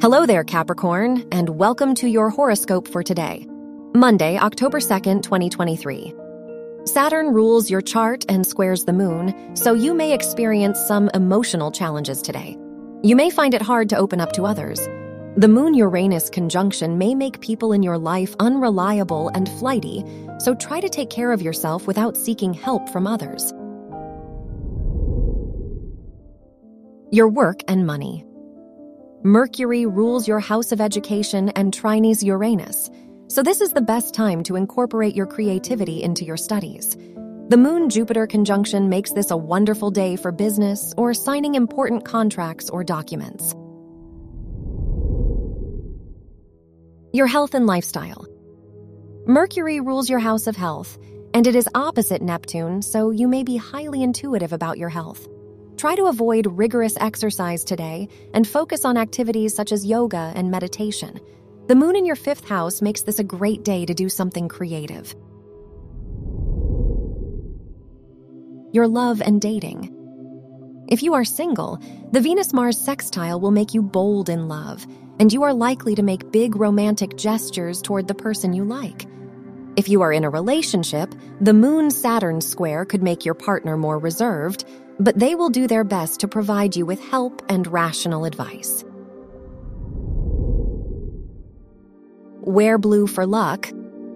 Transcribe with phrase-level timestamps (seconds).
[0.00, 3.48] Hello there, Capricorn, and welcome to your horoscope for today,
[3.96, 6.14] Monday, October 2nd, 2023.
[6.84, 12.22] Saturn rules your chart and squares the moon, so you may experience some emotional challenges
[12.22, 12.56] today.
[13.02, 14.78] You may find it hard to open up to others.
[15.36, 20.04] The Moon Uranus conjunction may make people in your life unreliable and flighty,
[20.38, 23.52] so try to take care of yourself without seeking help from others.
[27.10, 28.24] Your work and money.
[29.24, 32.88] Mercury rules your house of education and trines Uranus,
[33.26, 36.96] so this is the best time to incorporate your creativity into your studies.
[37.48, 42.70] The Moon Jupiter conjunction makes this a wonderful day for business or signing important contracts
[42.70, 43.56] or documents.
[47.12, 48.24] Your health and lifestyle.
[49.26, 50.96] Mercury rules your house of health,
[51.34, 55.26] and it is opposite Neptune, so you may be highly intuitive about your health.
[55.78, 61.20] Try to avoid rigorous exercise today and focus on activities such as yoga and meditation.
[61.68, 65.14] The moon in your fifth house makes this a great day to do something creative.
[68.72, 69.94] Your love and dating.
[70.88, 74.84] If you are single, the Venus Mars sextile will make you bold in love,
[75.20, 79.06] and you are likely to make big romantic gestures toward the person you like.
[79.76, 83.98] If you are in a relationship, the Moon Saturn square could make your partner more
[83.98, 84.64] reserved,
[84.98, 88.84] but they will do their best to provide you with help and rational advice.
[92.40, 93.70] Wear blue for luck.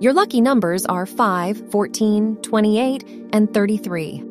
[0.00, 4.24] Your lucky numbers are 5, 14, 28, and 33.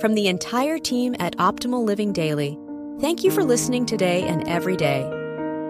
[0.00, 2.58] From the entire team at Optimal Living Daily,
[3.00, 5.02] thank you for listening today and every day.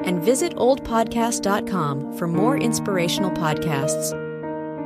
[0.04, 4.27] And visit oldpodcast.com for more inspirational podcasts.